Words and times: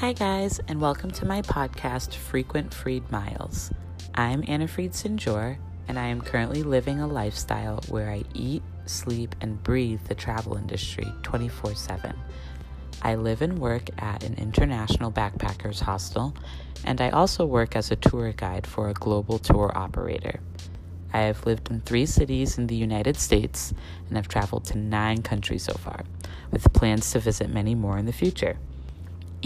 Hi, 0.00 0.12
guys, 0.12 0.60
and 0.68 0.78
welcome 0.78 1.10
to 1.12 1.24
my 1.24 1.40
podcast, 1.40 2.14
Frequent 2.14 2.74
Freed 2.74 3.10
Miles. 3.10 3.70
I'm 4.14 4.44
Anna 4.46 4.68
Fried 4.68 4.92
Sinjor, 4.92 5.56
and 5.88 5.98
I 5.98 6.08
am 6.08 6.20
currently 6.20 6.62
living 6.62 7.00
a 7.00 7.06
lifestyle 7.06 7.80
where 7.88 8.10
I 8.10 8.24
eat, 8.34 8.62
sleep, 8.84 9.34
and 9.40 9.62
breathe 9.62 10.02
the 10.06 10.14
travel 10.14 10.58
industry 10.58 11.10
24 11.22 11.76
7. 11.76 12.14
I 13.00 13.14
live 13.14 13.40
and 13.40 13.58
work 13.58 13.88
at 13.96 14.22
an 14.22 14.34
international 14.34 15.10
backpackers 15.10 15.80
hostel, 15.80 16.34
and 16.84 17.00
I 17.00 17.08
also 17.08 17.46
work 17.46 17.74
as 17.74 17.90
a 17.90 17.96
tour 17.96 18.32
guide 18.32 18.66
for 18.66 18.90
a 18.90 18.94
global 18.94 19.38
tour 19.38 19.72
operator. 19.74 20.40
I 21.14 21.20
have 21.20 21.46
lived 21.46 21.70
in 21.70 21.80
three 21.80 22.04
cities 22.04 22.58
in 22.58 22.66
the 22.66 22.76
United 22.76 23.16
States 23.16 23.72
and 24.08 24.18
have 24.18 24.28
traveled 24.28 24.66
to 24.66 24.76
nine 24.76 25.22
countries 25.22 25.62
so 25.62 25.72
far, 25.72 26.04
with 26.50 26.70
plans 26.74 27.10
to 27.12 27.18
visit 27.18 27.48
many 27.48 27.74
more 27.74 27.96
in 27.96 28.04
the 28.04 28.12
future. 28.12 28.58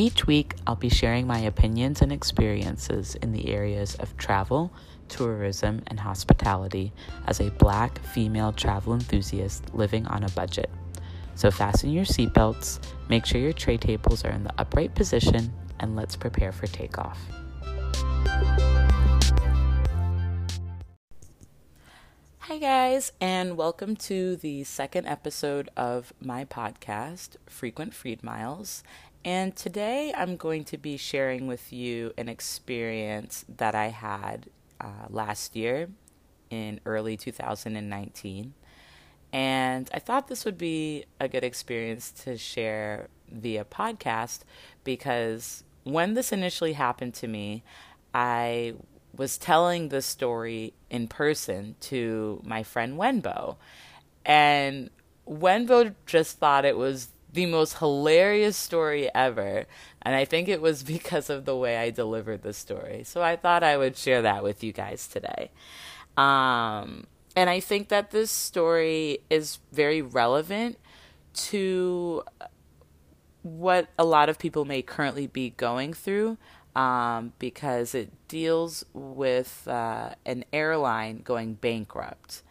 Each 0.00 0.26
week, 0.26 0.54
I'll 0.66 0.76
be 0.76 0.88
sharing 0.88 1.26
my 1.26 1.40
opinions 1.40 2.00
and 2.00 2.10
experiences 2.10 3.16
in 3.16 3.32
the 3.32 3.50
areas 3.50 3.96
of 3.96 4.16
travel, 4.16 4.72
tourism, 5.10 5.82
and 5.88 6.00
hospitality 6.00 6.90
as 7.26 7.38
a 7.38 7.50
black 7.50 7.98
female 7.98 8.50
travel 8.50 8.94
enthusiast 8.94 9.74
living 9.74 10.06
on 10.06 10.24
a 10.24 10.30
budget. 10.30 10.70
So, 11.34 11.50
fasten 11.50 11.92
your 11.92 12.06
seatbelts, 12.06 12.80
make 13.10 13.26
sure 13.26 13.42
your 13.42 13.52
tray 13.52 13.76
tables 13.76 14.24
are 14.24 14.30
in 14.30 14.42
the 14.42 14.54
upright 14.56 14.94
position, 14.94 15.52
and 15.80 15.94
let's 15.96 16.16
prepare 16.16 16.52
for 16.52 16.66
takeoff. 16.66 17.20
Hi, 22.50 22.58
guys, 22.58 23.12
and 23.20 23.56
welcome 23.56 23.94
to 23.96 24.34
the 24.34 24.64
second 24.64 25.06
episode 25.06 25.68
of 25.76 26.12
my 26.20 26.44
podcast, 26.44 27.36
Frequent 27.46 27.94
Freed 27.94 28.24
Miles. 28.24 28.82
And 29.24 29.54
today 29.54 30.14
I'm 30.16 30.36
going 30.36 30.64
to 30.64 30.78
be 30.78 30.96
sharing 30.96 31.46
with 31.46 31.72
you 31.72 32.12
an 32.16 32.28
experience 32.28 33.44
that 33.56 33.74
I 33.74 33.88
had 33.88 34.46
uh, 34.80 35.08
last 35.10 35.54
year 35.54 35.90
in 36.48 36.80
early 36.86 37.16
2019. 37.18 38.54
And 39.32 39.90
I 39.92 39.98
thought 39.98 40.28
this 40.28 40.44
would 40.44 40.56
be 40.56 41.04
a 41.20 41.28
good 41.28 41.44
experience 41.44 42.10
to 42.24 42.36
share 42.38 43.08
via 43.30 43.64
podcast 43.64 44.40
because 44.84 45.64
when 45.84 46.14
this 46.14 46.32
initially 46.32 46.72
happened 46.72 47.14
to 47.14 47.28
me, 47.28 47.62
I 48.14 48.74
was 49.14 49.36
telling 49.36 49.90
the 49.90 50.02
story 50.02 50.72
in 50.88 51.08
person 51.08 51.76
to 51.80 52.40
my 52.44 52.62
friend 52.62 52.98
Wenbo. 52.98 53.56
And 54.24 54.88
Wenbo 55.28 55.94
just 56.06 56.38
thought 56.38 56.64
it 56.64 56.76
was 56.76 57.08
the 57.32 57.46
most 57.46 57.78
hilarious 57.78 58.56
story 58.56 59.08
ever. 59.14 59.66
And 60.02 60.14
I 60.14 60.24
think 60.24 60.48
it 60.48 60.60
was 60.60 60.82
because 60.96 61.30
of 61.30 61.44
the 61.44 61.56
way 61.56 61.76
I 61.76 61.90
delivered 61.90 62.42
the 62.42 62.52
story. 62.52 63.02
So 63.04 63.22
I 63.22 63.36
thought 63.36 63.62
I 63.62 63.76
would 63.76 63.96
share 63.96 64.22
that 64.22 64.42
with 64.42 64.62
you 64.62 64.72
guys 64.72 65.06
today. 65.08 65.50
Um, 66.16 67.06
and 67.36 67.48
I 67.48 67.60
think 67.60 67.88
that 67.88 68.10
this 68.10 68.30
story 68.30 69.20
is 69.30 69.58
very 69.72 70.02
relevant 70.02 70.78
to 71.32 72.24
what 73.42 73.88
a 73.98 74.04
lot 74.04 74.28
of 74.28 74.38
people 74.38 74.64
may 74.64 74.82
currently 74.82 75.26
be 75.26 75.50
going 75.50 75.94
through 75.94 76.36
um, 76.76 77.32
because 77.38 77.94
it 77.94 78.10
deals 78.28 78.84
with 78.92 79.66
uh, 79.66 80.10
an 80.26 80.44
airline 80.52 81.22
going 81.22 81.54
bankrupt. 81.54 82.42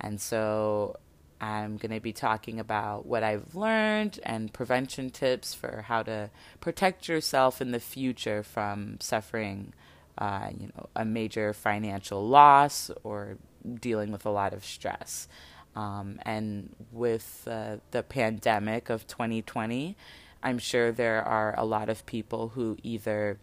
And 0.00 0.20
so 0.20 0.96
I'm 1.40 1.76
going 1.76 1.92
to 1.92 2.00
be 2.00 2.12
talking 2.12 2.58
about 2.58 3.06
what 3.06 3.22
I've 3.22 3.54
learned 3.54 4.20
and 4.22 4.52
prevention 4.52 5.10
tips 5.10 5.54
for 5.54 5.82
how 5.82 6.02
to 6.04 6.30
protect 6.60 7.08
yourself 7.08 7.60
in 7.60 7.72
the 7.72 7.80
future 7.80 8.42
from 8.42 8.98
suffering, 9.00 9.74
uh, 10.16 10.48
you 10.58 10.68
know, 10.68 10.88
a 10.96 11.04
major 11.04 11.52
financial 11.52 12.26
loss 12.26 12.90
or 13.04 13.36
dealing 13.80 14.12
with 14.12 14.24
a 14.24 14.30
lot 14.30 14.54
of 14.54 14.64
stress. 14.64 15.28
Um, 15.74 16.18
and 16.22 16.74
with 16.90 17.46
uh, 17.50 17.76
the 17.90 18.02
pandemic 18.02 18.88
of 18.88 19.06
2020, 19.06 19.94
I'm 20.42 20.58
sure 20.58 20.90
there 20.90 21.22
are 21.22 21.54
a 21.58 21.66
lot 21.66 21.90
of 21.90 22.06
people 22.06 22.48
who 22.50 22.78
either 22.82 23.38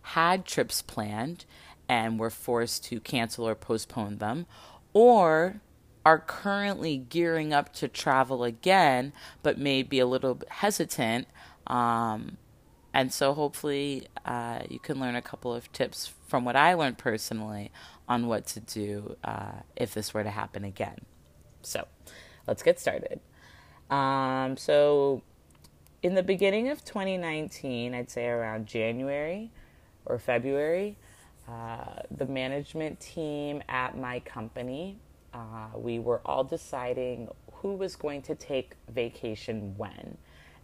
had 0.00 0.46
trips 0.46 0.80
planned 0.80 1.44
and 1.88 2.18
were 2.18 2.30
forced 2.30 2.84
to 2.84 3.00
cancel 3.00 3.46
or 3.46 3.54
postpone 3.54 4.18
them, 4.18 4.46
or 4.94 5.60
are 6.04 6.18
currently 6.18 6.98
gearing 6.98 7.52
up 7.52 7.72
to 7.74 7.88
travel 7.88 8.44
again, 8.44 9.12
but 9.42 9.58
may 9.58 9.82
be 9.82 9.98
a 9.98 10.06
little 10.06 10.40
hesitant. 10.48 11.26
Um, 11.66 12.36
and 12.92 13.12
so, 13.12 13.32
hopefully, 13.34 14.06
uh, 14.24 14.60
you 14.68 14.78
can 14.78 15.00
learn 15.00 15.16
a 15.16 15.22
couple 15.22 15.54
of 15.54 15.72
tips 15.72 16.12
from 16.28 16.44
what 16.44 16.56
I 16.56 16.74
learned 16.74 16.98
personally 16.98 17.72
on 18.08 18.26
what 18.26 18.46
to 18.48 18.60
do 18.60 19.16
uh, 19.24 19.62
if 19.74 19.94
this 19.94 20.14
were 20.14 20.22
to 20.22 20.30
happen 20.30 20.64
again. 20.64 20.98
So, 21.62 21.88
let's 22.46 22.62
get 22.62 22.78
started. 22.78 23.20
Um, 23.90 24.56
so, 24.56 25.22
in 26.02 26.14
the 26.14 26.22
beginning 26.22 26.68
of 26.68 26.84
2019, 26.84 27.94
I'd 27.94 28.10
say 28.10 28.28
around 28.28 28.66
January 28.66 29.50
or 30.06 30.18
February, 30.18 30.96
uh, 31.48 32.02
the 32.10 32.26
management 32.26 33.00
team 33.00 33.62
at 33.68 33.98
my 33.98 34.20
company 34.20 34.98
uh, 35.34 35.76
we 35.76 35.98
were 35.98 36.20
all 36.24 36.44
deciding 36.44 37.28
who 37.54 37.74
was 37.74 37.96
going 37.96 38.22
to 38.22 38.34
take 38.34 38.74
vacation 38.88 39.74
when. 39.76 40.16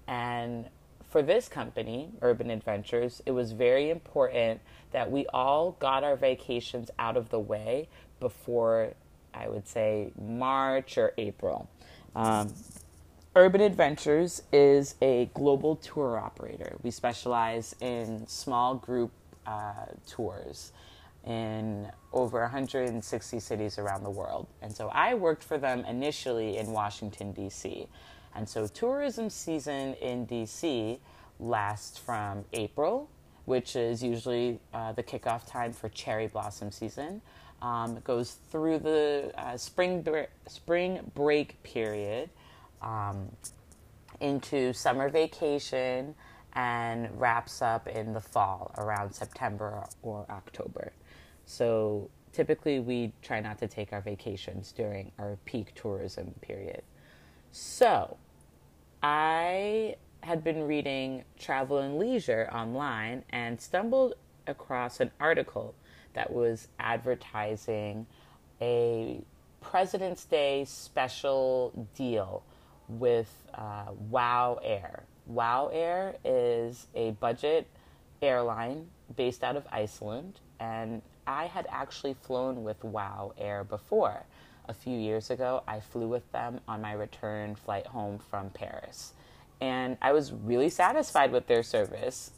And 0.07 0.67
for 1.11 1.23
this 1.23 1.49
company, 1.49 2.11
Urban 2.23 2.51
Adventures, 2.51 3.21
it 3.27 3.33
was 3.33 3.53
very 3.53 3.91
important 3.91 4.61
that 4.93 5.11
we 5.11 5.27
all 5.35 5.73
got 5.73 6.05
our 6.05 6.17
vacations 6.17 6.91
out 6.99 7.17
of 7.17 7.31
the 7.31 7.39
way 7.39 7.89
before, 8.21 8.95
I 9.35 9.49
would 9.49 9.67
say, 9.67 10.13
March 10.21 10.97
or 10.97 11.13
April. 11.19 11.69
Um, 12.15 12.53
Urban 13.35 13.61
Adventures 13.61 14.43
is 14.53 14.95
a 15.01 15.31
global 15.35 15.77
tour 15.77 16.19
operator. 16.19 16.77
We 16.83 16.91
specialize 16.91 17.75
in 17.81 18.27
small 18.27 18.75
group 18.75 19.11
uh, 19.47 19.87
tours 20.07 20.73
in 21.27 21.91
over 22.13 22.41
160 22.41 23.41
cities 23.41 23.79
around 23.79 24.03
the 24.03 24.11
world. 24.11 24.47
And 24.63 24.75
so 24.75 24.89
I 24.89 25.15
worked 25.15 25.45
for 25.45 25.59
them 25.59 25.85
initially 25.85 26.57
in 26.57 26.73
Washington, 26.73 27.33
D.C. 27.33 27.87
And 28.35 28.49
so 28.49 28.67
tourism 28.67 29.31
season 29.31 29.95
in 29.95 30.25
D.C. 30.25 31.01
lasts 31.39 31.99
from 31.99 32.45
April, 32.53 33.09
which 33.45 33.77
is 33.77 34.03
usually 34.03 34.61
uh, 34.73 34.93
the 34.93 35.03
kickoff 35.03 35.47
time 35.47 35.73
for 35.73 35.89
cherry 35.89 36.27
blossom 36.27 36.71
season. 36.71 37.21
Um, 37.63 37.99
it 37.99 38.05
goes 38.05 38.39
through 38.51 38.79
the 38.79 39.33
uh, 39.37 39.57
spring, 39.57 40.07
spring 40.47 41.11
break 41.15 41.63
period 41.63 42.31
um, 42.81 43.29
into 44.21 44.73
summer 44.73 45.09
vacation 45.11 46.15
and 46.55 47.09
wraps 47.21 47.63
up 47.63 47.87
in 47.87 48.13
the 48.13 48.21
fall 48.21 48.73
around 48.79 49.13
September 49.13 49.85
or 50.03 50.27
October. 50.31 50.93
So 51.51 52.11
typically 52.33 52.79
we 52.79 53.13
try 53.23 53.41
not 53.41 53.59
to 53.59 53.67
take 53.67 53.93
our 53.93 54.01
vacations 54.01 54.71
during 54.71 55.11
our 55.19 55.37
peak 55.47 55.75
tourism 55.75 56.33
period. 56.41 56.83
So 57.51 58.19
I 59.03 59.97
had 60.21 60.45
been 60.45 60.63
reading 60.63 61.25
Travel 61.41 61.79
and 61.79 61.99
Leisure 61.99 62.49
online 62.53 63.25
and 63.31 63.61
stumbled 63.61 64.15
across 64.47 65.01
an 65.01 65.11
article 65.19 65.75
that 66.13 66.33
was 66.33 66.69
advertising 66.79 68.07
a 68.61 69.21
President's 69.61 70.25
Day 70.27 70.65
special 70.65 71.89
deal 71.97 72.45
with 72.89 73.29
uh, 73.55 73.87
WOW 74.09 74.61
Air. 74.63 75.03
WOW 75.27 75.69
Air 75.73 76.15
is 76.25 76.87
a 76.95 77.11
budget 77.11 77.67
airline 78.23 78.87
based 79.17 79.43
out 79.43 79.57
of 79.57 79.67
Iceland, 79.71 80.41
and 80.59 81.03
I 81.27 81.47
had 81.47 81.67
actually 81.71 82.15
flown 82.15 82.65
with 82.65 82.83
WOW 82.83 83.33
Air 83.39 83.65
before. 83.65 84.25
A 84.69 84.75
few 84.75 84.97
years 84.99 85.31
ago, 85.31 85.63
I 85.67 85.81
flew 85.81 86.09
with 86.09 86.31
them 86.33 86.61
on 86.69 86.81
my 86.81 86.93
return 86.93 87.57
flight 87.57 87.87
home 87.87 88.19
from 88.19 88.51
Paris. 88.51 89.15
And 89.61 89.97
I 90.01 90.13
was 90.13 90.33
really 90.33 90.71
satisfied 90.71 91.33
with 91.33 91.47
their 91.47 91.63
service, 91.63 92.31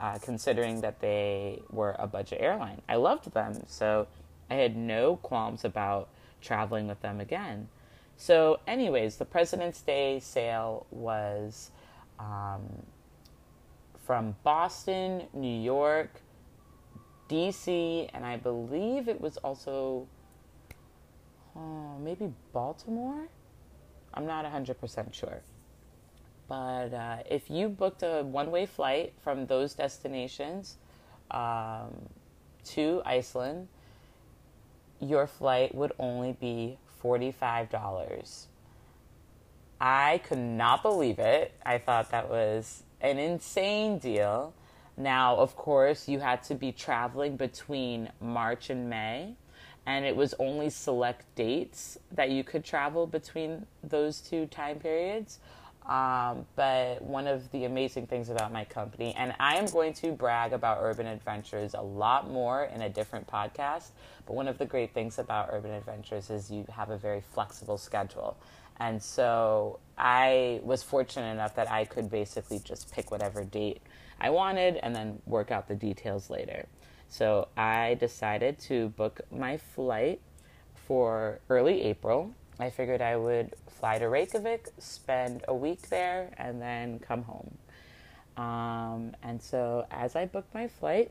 uh, 0.00 0.18
considering 0.18 0.80
that 0.80 1.00
they 1.00 1.62
were 1.70 1.96
a 1.98 2.06
budget 2.06 2.40
airline. 2.40 2.82
I 2.88 2.96
loved 2.96 3.32
them, 3.32 3.62
so 3.66 4.08
I 4.50 4.54
had 4.54 4.76
no 4.76 5.16
qualms 5.16 5.64
about 5.64 6.08
traveling 6.40 6.86
with 6.86 7.00
them 7.00 7.20
again. 7.20 7.68
So, 8.16 8.60
anyways, 8.66 9.16
the 9.16 9.24
President's 9.24 9.82
Day 9.82 10.20
sale 10.20 10.86
was 10.90 11.70
um, 12.18 12.62
from 14.06 14.36
Boston, 14.44 15.24
New 15.34 15.60
York, 15.60 16.22
DC, 17.28 18.08
and 18.14 18.24
I 18.24 18.36
believe 18.36 19.08
it 19.08 19.20
was 19.20 19.36
also 19.38 20.06
oh, 21.56 21.98
maybe 21.98 22.32
Baltimore. 22.52 23.28
I'm 24.14 24.26
not 24.26 24.44
100% 24.44 25.12
sure. 25.12 25.42
But 26.48 26.94
uh, 26.94 27.16
if 27.28 27.50
you 27.50 27.68
booked 27.68 28.02
a 28.02 28.22
one 28.22 28.50
way 28.52 28.66
flight 28.66 29.12
from 29.20 29.46
those 29.46 29.74
destinations 29.74 30.76
um, 31.32 32.08
to 32.66 33.02
Iceland, 33.04 33.66
your 35.00 35.26
flight 35.26 35.74
would 35.74 35.92
only 35.98 36.32
be 36.32 36.78
$45. 37.02 38.46
I 39.80 40.18
could 40.18 40.38
not 40.38 40.82
believe 40.82 41.18
it. 41.18 41.52
I 41.64 41.78
thought 41.78 42.10
that 42.10 42.30
was 42.30 42.84
an 43.00 43.18
insane 43.18 43.98
deal. 43.98 44.54
Now, 44.96 45.36
of 45.36 45.56
course, 45.56 46.08
you 46.08 46.20
had 46.20 46.42
to 46.44 46.54
be 46.54 46.72
traveling 46.72 47.36
between 47.36 48.10
March 48.20 48.70
and 48.70 48.88
May, 48.88 49.34
and 49.84 50.04
it 50.04 50.16
was 50.16 50.34
only 50.38 50.70
select 50.70 51.26
dates 51.34 51.98
that 52.12 52.30
you 52.30 52.42
could 52.42 52.64
travel 52.64 53.06
between 53.06 53.66
those 53.82 54.20
two 54.20 54.46
time 54.46 54.78
periods. 54.78 55.38
Um, 55.88 56.46
but 56.56 57.00
one 57.02 57.28
of 57.28 57.48
the 57.52 57.64
amazing 57.64 58.08
things 58.08 58.28
about 58.28 58.52
my 58.52 58.64
company, 58.64 59.14
and 59.16 59.32
I 59.38 59.54
am 59.54 59.66
going 59.66 59.92
to 59.94 60.10
brag 60.10 60.52
about 60.52 60.78
Urban 60.80 61.06
Adventures 61.06 61.74
a 61.74 61.80
lot 61.80 62.28
more 62.28 62.64
in 62.64 62.82
a 62.82 62.88
different 62.88 63.28
podcast, 63.28 63.90
but 64.26 64.34
one 64.34 64.48
of 64.48 64.58
the 64.58 64.66
great 64.66 64.92
things 64.94 65.20
about 65.20 65.50
Urban 65.52 65.70
Adventures 65.70 66.28
is 66.28 66.50
you 66.50 66.66
have 66.72 66.90
a 66.90 66.98
very 66.98 67.20
flexible 67.20 67.78
schedule. 67.78 68.36
And 68.78 69.02
so 69.02 69.78
I 69.96 70.60
was 70.62 70.82
fortunate 70.82 71.30
enough 71.30 71.54
that 71.56 71.70
I 71.70 71.84
could 71.84 72.10
basically 72.10 72.58
just 72.58 72.92
pick 72.92 73.10
whatever 73.10 73.44
date 73.44 73.80
I 74.20 74.30
wanted 74.30 74.76
and 74.76 74.94
then 74.94 75.20
work 75.26 75.50
out 75.50 75.68
the 75.68 75.74
details 75.74 76.30
later. 76.30 76.66
So 77.08 77.48
I 77.56 77.94
decided 77.94 78.58
to 78.60 78.88
book 78.90 79.20
my 79.30 79.56
flight 79.56 80.20
for 80.74 81.40
early 81.48 81.82
April. 81.82 82.32
I 82.58 82.70
figured 82.70 83.02
I 83.02 83.16
would 83.16 83.54
fly 83.68 83.98
to 83.98 84.08
Reykjavik, 84.08 84.68
spend 84.78 85.44
a 85.48 85.54
week 85.54 85.88
there, 85.88 86.32
and 86.38 86.60
then 86.60 86.98
come 86.98 87.22
home. 87.22 87.56
Um, 88.36 89.14
and 89.22 89.40
so 89.40 89.86
as 89.90 90.16
I 90.16 90.26
booked 90.26 90.54
my 90.54 90.68
flight, 90.68 91.10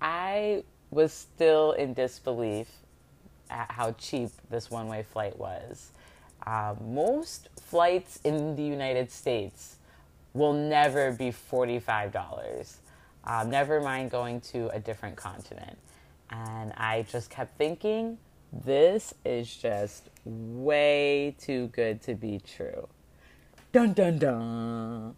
I 0.00 0.64
was 0.90 1.12
still 1.12 1.72
in 1.72 1.94
disbelief 1.94 2.68
at 3.50 3.70
how 3.70 3.92
cheap 3.92 4.30
this 4.50 4.70
one 4.70 4.88
way 4.88 5.02
flight 5.02 5.38
was. 5.38 5.92
Uh, 6.44 6.74
most 6.80 7.48
flights 7.60 8.20
in 8.24 8.56
the 8.56 8.62
United 8.62 9.10
States 9.10 9.76
will 10.34 10.52
never 10.52 11.12
be 11.12 11.32
$45. 11.32 12.76
Um, 13.24 13.50
never 13.50 13.80
mind 13.80 14.10
going 14.10 14.40
to 14.52 14.68
a 14.68 14.78
different 14.78 15.16
continent. 15.16 15.78
And 16.30 16.72
I 16.76 17.06
just 17.08 17.30
kept 17.30 17.56
thinking, 17.56 18.18
this 18.52 19.14
is 19.24 19.54
just 19.54 20.10
way 20.24 21.34
too 21.38 21.68
good 21.68 22.02
to 22.02 22.14
be 22.14 22.40
true. 22.40 22.88
Dun 23.72 23.92
dun 23.92 24.18
dun. 24.18 25.16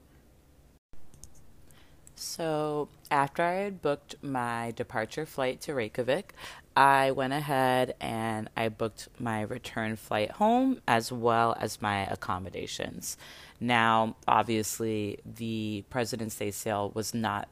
So, 2.15 2.89
after 3.13 3.43
I 3.45 3.53
had 3.53 3.81
booked 3.81 4.17
my 4.23 4.73
departure 4.73 5.25
flight 5.25 5.61
to 5.63 5.75
Reykjavik, 5.75 6.35
I 6.79 7.11
went 7.11 7.33
ahead 7.33 7.97
and 8.01 8.49
I 8.57 8.69
booked 8.69 9.09
my 9.19 9.41
return 9.41 9.97
flight 9.97 10.31
home 10.31 10.81
as 10.87 11.11
well 11.11 11.57
as 11.59 11.83
my 11.83 12.07
accommodations. 12.07 13.17
Now, 13.59 14.15
obviously, 14.29 15.19
the 15.27 15.85
President's 15.91 16.37
Day 16.37 16.53
sale 16.53 16.93
was 16.95 17.13
not 17.13 17.49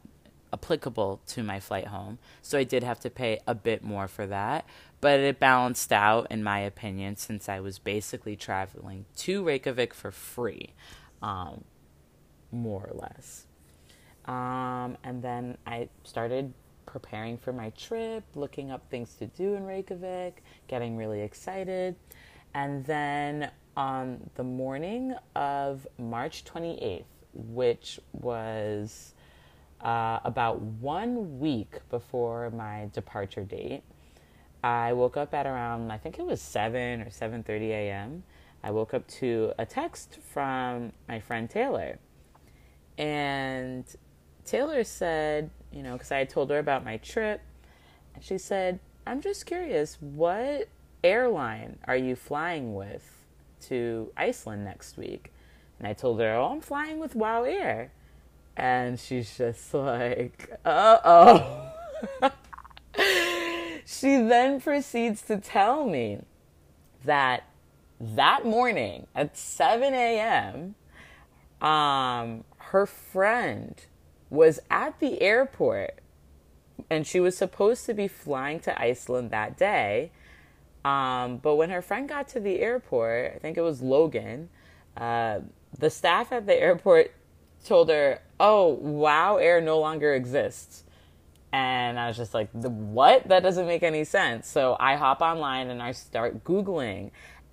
applicable 0.52 1.22
to 1.26 1.42
my 1.42 1.58
flight 1.58 1.88
home, 1.88 2.20
so 2.40 2.56
I 2.56 2.62
did 2.62 2.84
have 2.84 3.00
to 3.00 3.10
pay 3.10 3.40
a 3.48 3.54
bit 3.56 3.82
more 3.82 4.06
for 4.06 4.28
that, 4.28 4.64
but 5.00 5.18
it 5.18 5.40
balanced 5.40 5.92
out, 5.92 6.28
in 6.30 6.44
my 6.44 6.60
opinion, 6.60 7.16
since 7.16 7.48
I 7.48 7.58
was 7.58 7.80
basically 7.80 8.36
traveling 8.36 9.06
to 9.16 9.42
Reykjavik 9.42 9.92
for 9.92 10.12
free, 10.12 10.72
um, 11.20 11.64
more 12.52 12.88
or 12.88 12.94
less. 12.94 13.48
Um, 14.26 14.96
and 15.02 15.20
then 15.20 15.58
I 15.66 15.88
started 16.04 16.54
preparing 16.96 17.36
for 17.36 17.52
my 17.52 17.68
trip, 17.76 18.24
looking 18.34 18.70
up 18.70 18.88
things 18.88 19.16
to 19.16 19.26
do 19.26 19.52
in 19.52 19.66
Reykjavik, 19.66 20.42
getting 20.66 20.96
really 20.96 21.20
excited. 21.20 21.94
And 22.54 22.86
then 22.86 23.50
on 23.76 24.30
the 24.36 24.42
morning 24.42 25.14
of 25.34 25.86
March 25.98 26.42
28th, 26.46 27.04
which 27.34 28.00
was 28.14 29.12
uh, 29.82 30.20
about 30.24 30.62
one 30.62 31.38
week 31.38 31.80
before 31.90 32.48
my 32.48 32.88
departure 32.94 33.44
date, 33.44 33.82
I 34.64 34.94
woke 34.94 35.18
up 35.18 35.34
at 35.34 35.44
around 35.46 35.92
I 35.92 35.98
think 35.98 36.18
it 36.18 36.24
was 36.24 36.40
7 36.40 37.02
or 37.02 37.10
7:30 37.10 37.60
a.m. 37.72 38.22
I 38.64 38.70
woke 38.70 38.94
up 38.94 39.06
to 39.20 39.52
a 39.58 39.66
text 39.66 40.16
from 40.32 40.92
my 41.06 41.20
friend 41.20 41.50
Taylor. 41.50 41.98
And 42.96 43.84
Taylor 44.46 44.84
said, 44.84 45.50
you 45.72 45.82
know, 45.82 45.94
because 45.94 46.12
I 46.12 46.18
had 46.18 46.28
told 46.28 46.50
her 46.50 46.58
about 46.58 46.84
my 46.84 46.96
trip, 46.98 47.40
and 48.14 48.24
she 48.24 48.38
said, 48.38 48.80
I'm 49.06 49.20
just 49.20 49.46
curious, 49.46 49.98
what 50.00 50.68
airline 51.04 51.78
are 51.84 51.96
you 51.96 52.16
flying 52.16 52.74
with 52.74 53.24
to 53.68 54.10
Iceland 54.16 54.64
next 54.64 54.96
week? 54.96 55.32
And 55.78 55.86
I 55.86 55.92
told 55.92 56.20
her, 56.20 56.34
oh, 56.34 56.52
I'm 56.52 56.60
flying 56.60 56.98
with 56.98 57.14
WOW 57.14 57.44
Air. 57.44 57.92
And 58.56 58.98
she's 58.98 59.36
just 59.36 59.72
like, 59.74 60.50
uh 60.64 60.98
oh. 61.04 61.72
she 63.86 64.16
then 64.16 64.60
proceeds 64.60 65.22
to 65.22 65.36
tell 65.36 65.86
me 65.86 66.20
that 67.04 67.44
that 68.00 68.44
morning 68.44 69.06
at 69.14 69.36
7 69.36 69.94
a.m., 69.94 70.74
um, 71.66 72.44
her 72.58 72.86
friend 72.86 73.80
was 74.30 74.60
at 74.70 74.98
the 75.00 75.20
airport 75.22 76.00
and 76.90 77.06
she 77.06 77.20
was 77.20 77.36
supposed 77.36 77.86
to 77.86 77.94
be 77.94 78.08
flying 78.08 78.60
to 78.60 78.80
Iceland 78.80 79.30
that 79.30 79.56
day. 79.56 80.10
Um, 80.84 81.38
but 81.38 81.56
when 81.56 81.70
her 81.70 81.82
friend 81.82 82.08
got 82.08 82.28
to 82.28 82.40
the 82.40 82.60
airport, 82.60 83.32
I 83.34 83.38
think 83.38 83.56
it 83.56 83.62
was 83.62 83.82
Logan, 83.82 84.50
uh, 84.96 85.40
the 85.78 85.90
staff 85.90 86.32
at 86.32 86.46
the 86.46 86.54
airport 86.54 87.12
told 87.64 87.88
her, 87.88 88.20
Oh, 88.38 88.68
WOW 88.74 89.36
Air 89.36 89.60
no 89.60 89.80
longer 89.80 90.14
exists. 90.14 90.84
And 91.52 91.98
I 91.98 92.08
was 92.08 92.16
just 92.16 92.34
like, 92.34 92.48
the 92.54 92.68
what? 92.68 93.28
That 93.28 93.42
doesn't 93.42 93.66
make 93.66 93.82
any 93.82 94.04
sense. 94.04 94.46
So 94.48 94.76
I 94.78 94.96
hop 94.96 95.22
online 95.22 95.70
and 95.70 95.82
I 95.82 95.92
start 95.92 96.44
Googling. 96.44 97.10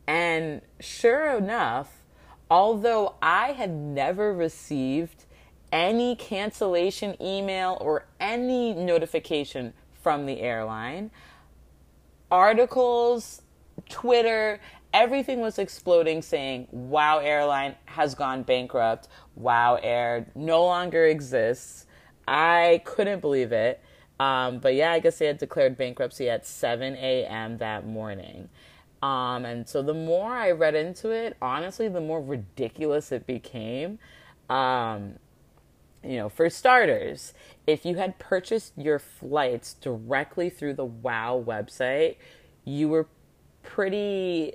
And 0.07 0.61
sure 0.79 1.37
enough, 1.37 2.03
although 2.51 3.15
I 3.21 3.53
had 3.53 3.71
never 3.71 4.33
received 4.33 5.25
any 5.73 6.15
cancellation 6.15 7.21
email 7.21 7.77
or 7.81 8.05
any 8.19 8.73
notification 8.73 9.73
from 10.01 10.27
the 10.27 10.39
airline. 10.39 11.09
Articles, 12.31 13.41
Twitter, 13.89 14.61
everything 14.93 15.41
was 15.41 15.57
exploding 15.57 16.21
saying 16.21 16.67
WOW 16.71 17.17
Airline 17.17 17.75
has 17.85 18.13
gone 18.13 18.43
bankrupt. 18.43 19.07
WOW 19.35 19.79
Air 19.81 20.27
no 20.35 20.63
longer 20.63 21.05
exists. 21.05 21.87
I 22.27 22.81
couldn't 22.85 23.19
believe 23.19 23.51
it. 23.51 23.81
Um, 24.19 24.59
but 24.59 24.75
yeah, 24.75 24.91
I 24.91 24.99
guess 24.99 25.17
they 25.17 25.25
had 25.25 25.39
declared 25.39 25.75
bankruptcy 25.75 26.29
at 26.29 26.45
7 26.45 26.95
a.m. 26.95 27.57
that 27.57 27.85
morning. 27.85 28.47
Um, 29.01 29.43
and 29.43 29.67
so 29.67 29.81
the 29.81 29.93
more 29.93 30.31
I 30.31 30.51
read 30.51 30.75
into 30.75 31.09
it, 31.09 31.35
honestly, 31.41 31.89
the 31.89 31.99
more 31.99 32.21
ridiculous 32.21 33.11
it 33.11 33.25
became. 33.25 33.97
Um, 34.49 35.15
you 36.03 36.17
know, 36.17 36.29
for 36.29 36.49
starters, 36.49 37.33
if 37.65 37.85
you 37.85 37.95
had 37.95 38.19
purchased 38.19 38.73
your 38.77 38.99
flights 38.99 39.73
directly 39.73 40.49
through 40.49 40.73
the 40.73 40.85
WOW 40.85 41.43
website, 41.45 42.17
you 42.65 42.89
were 42.89 43.07
pretty 43.61 44.53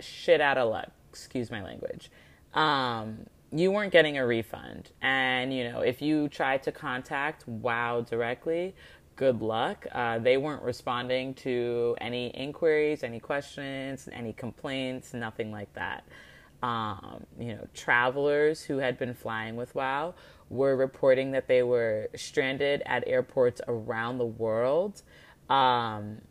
shit 0.00 0.40
out 0.40 0.58
of 0.58 0.70
luck. 0.70 0.90
Excuse 1.10 1.50
my 1.50 1.62
language. 1.62 2.10
Um, 2.52 3.26
you 3.52 3.70
weren't 3.70 3.92
getting 3.92 4.18
a 4.18 4.26
refund. 4.26 4.90
And, 5.00 5.52
you 5.52 5.64
know, 5.64 5.80
if 5.80 6.02
you 6.02 6.28
tried 6.28 6.62
to 6.64 6.72
contact 6.72 7.46
WOW 7.46 8.02
directly, 8.02 8.74
good 9.16 9.42
luck. 9.42 9.86
Uh, 9.92 10.18
they 10.18 10.36
weren't 10.36 10.62
responding 10.62 11.34
to 11.34 11.96
any 12.00 12.28
inquiries, 12.28 13.02
any 13.04 13.20
questions, 13.20 14.08
any 14.12 14.32
complaints, 14.32 15.14
nothing 15.14 15.52
like 15.52 15.72
that. 15.74 16.04
Um, 16.64 17.26
you 17.38 17.52
know, 17.52 17.66
travelers 17.74 18.62
who 18.62 18.78
had 18.78 18.96
been 18.96 19.12
flying 19.12 19.54
with 19.54 19.74
WOW 19.74 20.14
were 20.48 20.74
reporting 20.74 21.32
that 21.32 21.46
they 21.46 21.62
were 21.62 22.08
stranded 22.16 22.82
at 22.86 23.06
airports 23.06 23.60
around 23.68 24.16
the 24.16 24.24
world. 24.24 25.02
Um, 25.50 26.22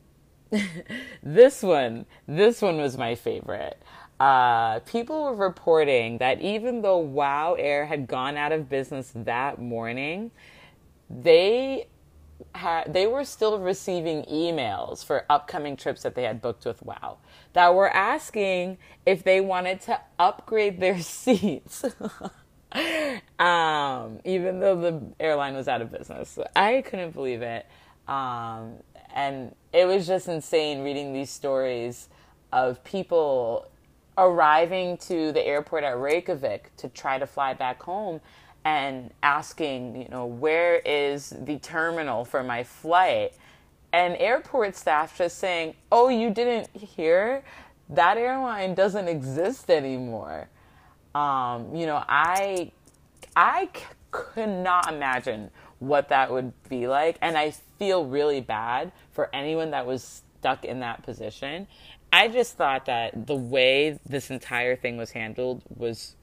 this 1.23 1.61
one, 1.61 2.07
this 2.27 2.63
one 2.63 2.77
was 2.77 2.97
my 2.97 3.13
favorite. 3.13 3.79
Uh, 4.19 4.79
people 4.79 5.23
were 5.23 5.35
reporting 5.35 6.17
that 6.17 6.41
even 6.41 6.81
though 6.81 6.97
WOW 6.97 7.53
Air 7.53 7.85
had 7.85 8.07
gone 8.07 8.35
out 8.35 8.51
of 8.51 8.67
business 8.67 9.11
that 9.15 9.61
morning, 9.61 10.31
they 11.11 11.85
had 12.55 12.91
they 12.91 13.05
were 13.05 13.23
still 13.23 13.59
receiving 13.59 14.23
emails 14.23 15.05
for 15.05 15.27
upcoming 15.29 15.75
trips 15.75 16.01
that 16.01 16.15
they 16.15 16.23
had 16.23 16.41
booked 16.41 16.65
with 16.65 16.81
Wow 16.81 17.19
that 17.53 17.73
were 17.73 17.89
asking 17.89 18.77
if 19.05 19.23
they 19.23 19.41
wanted 19.41 19.81
to 19.81 19.99
upgrade 20.19 20.79
their 20.79 20.99
seats. 21.01 21.85
um, 23.39 24.19
even 24.25 24.59
though 24.59 24.79
the 24.79 25.01
airline 25.19 25.55
was 25.55 25.67
out 25.67 25.81
of 25.81 25.91
business. 25.91 26.37
I 26.55 26.81
couldn't 26.81 27.11
believe 27.11 27.41
it. 27.41 27.65
Um, 28.07 28.73
and 29.13 29.55
it 29.71 29.85
was 29.85 30.07
just 30.07 30.27
insane 30.27 30.83
reading 30.83 31.13
these 31.13 31.29
stories 31.29 32.09
of 32.51 32.83
people 32.83 33.69
arriving 34.17 34.97
to 34.97 35.31
the 35.31 35.45
airport 35.45 35.83
at 35.83 35.97
Reykjavik 35.97 36.75
to 36.77 36.89
try 36.89 37.17
to 37.17 37.25
fly 37.25 37.53
back 37.53 37.81
home 37.81 38.21
and 38.65 39.11
asking, 39.21 40.01
you 40.01 40.07
know, 40.09 40.25
where 40.25 40.77
is 40.77 41.33
the 41.37 41.57
terminal 41.59 42.25
for 42.25 42.43
my 42.43 42.63
flight? 42.63 43.33
And 43.93 44.17
airport 44.17 44.75
staff 44.75 45.15
just 45.17 45.37
saying, 45.37 45.75
oh, 45.91 46.09
you 46.09 46.31
didn't 46.31 46.75
hear? 46.75 47.43
That 47.89 48.17
airline 48.17 48.73
doesn't 48.73 49.07
exist 49.07 49.69
anymore. 49.69 50.49
Um, 51.13 51.75
you 51.75 51.85
know, 51.85 52.03
I, 52.09 52.71
I 53.35 53.69
c- 53.73 53.83
could 54.09 54.49
not 54.49 54.91
imagine 54.91 55.51
what 55.77 56.09
that 56.09 56.31
would 56.31 56.53
be 56.69 56.87
like. 56.87 57.19
And 57.21 57.37
I 57.37 57.51
feel 57.77 58.05
really 58.05 58.41
bad 58.41 58.91
for 59.11 59.29
anyone 59.31 59.69
that 59.71 59.85
was 59.85 60.23
stuck 60.39 60.65
in 60.65 60.79
that 60.79 61.03
position. 61.03 61.67
I 62.11 62.29
just 62.29 62.57
thought 62.57 62.85
that 62.87 63.27
the 63.27 63.35
way 63.35 63.99
this 64.07 64.31
entire 64.31 64.75
thing 64.75 64.97
was 64.97 65.11
handled 65.11 65.61
was 65.75 66.15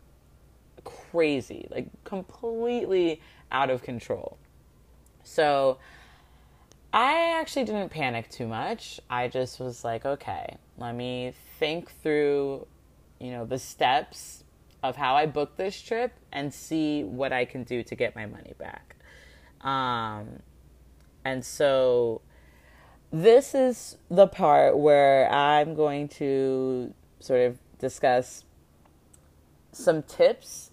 crazy, 0.85 1.69
like 1.71 1.89
completely 2.05 3.21
out 3.53 3.71
of 3.71 3.83
control. 3.83 4.39
So 5.23 5.79
I 6.93 7.39
actually 7.41 7.65
didn't 7.65 7.91
panic 7.91 8.31
too 8.31 8.49
much. 8.49 9.01
I 9.09 9.29
just 9.29 9.61
was 9.61 9.85
like, 9.85 10.05
okay, 10.05 10.57
let 10.77 10.95
me 10.95 11.35
think 11.59 11.93
through, 12.03 12.67
you 13.21 13.31
know, 13.31 13.45
the 13.45 13.59
steps 13.59 14.43
of 14.83 14.97
how 14.97 15.15
I 15.15 15.27
booked 15.27 15.57
this 15.57 15.81
trip 15.81 16.13
and 16.33 16.53
see 16.53 17.05
what 17.05 17.33
I 17.33 17.45
can 17.45 17.63
do 17.63 17.83
to 17.85 17.95
get 17.95 18.17
my 18.17 18.27
money 18.27 18.55
back. 18.59 18.97
Um, 19.61 20.41
and 21.25 21.45
so 21.45 22.23
this 23.13 23.55
is 23.55 23.97
the 24.11 24.27
part 24.27 24.79
where 24.79 25.31
I'm 25.31 25.75
going 25.75 26.09
to 26.09 26.93
sort 27.21 27.43
of 27.43 27.59
discuss 27.79 28.45
some 29.73 30.03
tips 30.03 30.71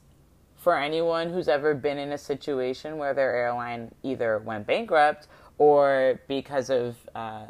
for 0.56 0.78
anyone 0.78 1.32
who's 1.32 1.48
ever 1.48 1.76
been 1.76 1.98
in 1.98 2.12
a 2.12 2.18
situation 2.18 2.98
where 2.98 3.14
their 3.14 3.36
airline 3.36 3.94
either 4.04 4.40
went 4.40 4.66
bankrupt 4.66 5.28
or 5.58 6.20
because 6.28 6.70
of 6.70 6.96
uh, 7.16 7.48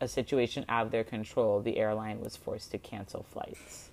a 0.00 0.08
situation 0.08 0.64
out 0.68 0.86
of 0.86 0.92
their 0.92 1.04
control, 1.04 1.60
the 1.60 1.78
airline 1.78 2.20
was 2.20 2.36
forced 2.36 2.70
to 2.72 2.78
cancel 2.78 3.24
flights. 3.24 3.90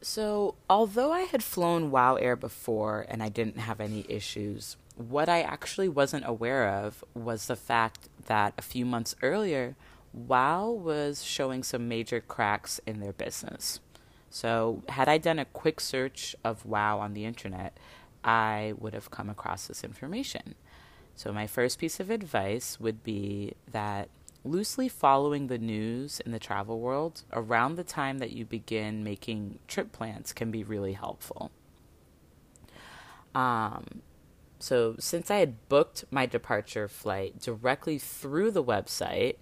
So, 0.00 0.54
although 0.70 1.12
I 1.12 1.22
had 1.22 1.42
flown 1.42 1.90
WoW 1.90 2.16
Air 2.16 2.36
before 2.36 3.06
and 3.08 3.22
I 3.22 3.28
didn't 3.30 3.58
have 3.58 3.80
any 3.80 4.04
issues, 4.08 4.76
what 4.96 5.28
I 5.28 5.40
actually 5.40 5.88
wasn't 5.88 6.26
aware 6.26 6.68
of 6.68 7.02
was 7.14 7.46
the 7.46 7.56
fact 7.56 8.08
that 8.26 8.54
a 8.56 8.62
few 8.62 8.84
months 8.84 9.16
earlier, 9.22 9.74
WoW 10.14 10.70
was 10.70 11.24
showing 11.24 11.62
some 11.62 11.88
major 11.88 12.20
cracks 12.20 12.80
in 12.86 13.00
their 13.00 13.12
business. 13.12 13.80
So, 14.30 14.82
had 14.88 15.08
I 15.08 15.18
done 15.18 15.38
a 15.38 15.44
quick 15.44 15.80
search 15.80 16.34
of 16.44 16.64
WoW 16.64 16.98
on 16.98 17.14
the 17.14 17.24
internet, 17.24 17.76
I 18.22 18.74
would 18.78 18.94
have 18.94 19.10
come 19.10 19.28
across 19.28 19.66
this 19.66 19.84
information. 19.84 20.54
So, 21.14 21.32
my 21.32 21.46
first 21.46 21.78
piece 21.78 22.00
of 22.00 22.10
advice 22.10 22.80
would 22.80 23.02
be 23.02 23.54
that 23.70 24.08
loosely 24.44 24.88
following 24.88 25.46
the 25.46 25.58
news 25.58 26.20
in 26.20 26.32
the 26.32 26.38
travel 26.38 26.78
world 26.80 27.22
around 27.32 27.76
the 27.76 27.84
time 27.84 28.18
that 28.18 28.32
you 28.32 28.44
begin 28.44 29.02
making 29.02 29.58
trip 29.66 29.90
plans 29.90 30.32
can 30.32 30.50
be 30.50 30.62
really 30.62 30.92
helpful. 30.92 31.50
Um, 33.34 34.02
so, 34.58 34.96
since 34.98 35.30
I 35.30 35.38
had 35.38 35.68
booked 35.68 36.04
my 36.10 36.26
departure 36.26 36.88
flight 36.88 37.40
directly 37.40 37.98
through 37.98 38.50
the 38.50 38.64
website, 38.64 39.36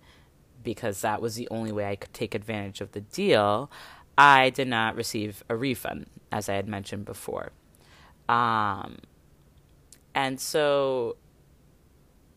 because 0.63 1.01
that 1.01 1.21
was 1.21 1.35
the 1.35 1.49
only 1.51 1.73
way 1.73 1.87
I 1.87 1.97
could 1.97 2.13
take 2.13 2.35
advantage 2.35 2.81
of 2.81 2.93
the 2.93 3.01
deal, 3.01 3.71
I 4.17 4.51
did 4.51 4.69
not 4.69 4.97
receive 4.97 5.43
a 5.49 5.57
refund, 5.57 6.07
as 6.31 6.49
I 6.49 6.55
had 6.55 6.69
mentioned 6.69 7.05
before. 7.05 7.53
Um, 8.29 8.99
and 10.15 10.41
so, 10.41 11.17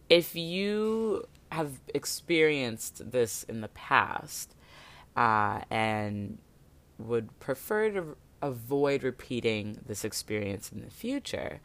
if 0.10 0.36
you 0.36 1.27
have 1.51 1.79
experienced 1.94 3.12
this 3.12 3.44
in 3.44 3.62
the 3.62 3.67
past 3.70 4.55
uh, 5.15 5.62
and 5.70 6.38
would 6.98 7.39
prefer 7.39 7.89
to 7.91 8.17
avoid 8.41 9.03
repeating 9.03 9.79
this 9.86 10.05
experience 10.05 10.72
in 10.72 10.82
the 10.82 10.89
future, 10.89 11.60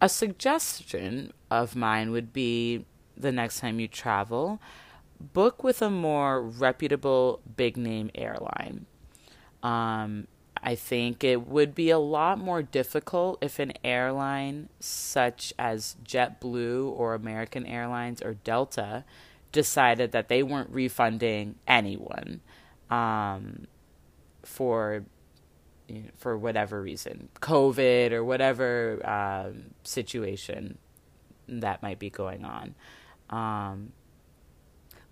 a 0.00 0.08
suggestion 0.08 1.32
of 1.50 1.76
mine 1.76 2.10
would 2.10 2.32
be 2.32 2.84
the 3.16 3.32
next 3.32 3.60
time 3.60 3.78
you 3.78 3.88
travel, 3.88 4.60
book 5.22 5.62
with 5.62 5.82
a 5.82 5.90
more 5.90 6.42
reputable 6.42 7.40
big 7.56 7.76
name 7.76 8.10
airline. 8.14 8.86
Um, 9.62 10.26
I 10.62 10.74
think 10.76 11.24
it 11.24 11.46
would 11.48 11.74
be 11.74 11.90
a 11.90 11.98
lot 11.98 12.38
more 12.38 12.62
difficult 12.62 13.42
if 13.42 13.58
an 13.58 13.72
airline 13.82 14.68
such 14.78 15.52
as 15.58 15.96
JetBlue 16.04 16.90
or 16.92 17.14
American 17.14 17.66
Airlines 17.66 18.22
or 18.22 18.34
Delta 18.34 19.04
decided 19.50 20.12
that 20.12 20.28
they 20.28 20.42
weren't 20.42 20.70
refunding 20.70 21.56
anyone 21.66 22.40
um, 22.90 23.66
for 24.44 25.04
you 25.88 26.02
know, 26.02 26.10
for 26.16 26.38
whatever 26.38 26.80
reason, 26.80 27.28
COVID 27.40 28.12
or 28.12 28.24
whatever 28.24 29.00
um, 29.04 29.74
situation 29.82 30.78
that 31.48 31.82
might 31.82 31.98
be 31.98 32.08
going 32.08 32.44
on. 32.44 32.74
Um, 33.30 33.92